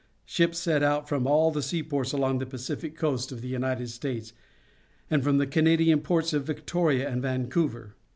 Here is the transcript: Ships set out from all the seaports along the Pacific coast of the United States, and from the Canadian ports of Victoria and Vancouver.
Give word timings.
Ships 0.25 0.57
set 0.57 0.81
out 0.81 1.07
from 1.07 1.27
all 1.27 1.51
the 1.51 1.61
seaports 1.61 2.11
along 2.11 2.39
the 2.39 2.47
Pacific 2.47 2.95
coast 2.97 3.31
of 3.31 3.41
the 3.41 3.47
United 3.49 3.87
States, 3.91 4.33
and 5.11 5.23
from 5.23 5.37
the 5.37 5.45
Canadian 5.45 5.99
ports 5.99 6.33
of 6.33 6.43
Victoria 6.43 7.07
and 7.07 7.21
Vancouver. 7.21 7.93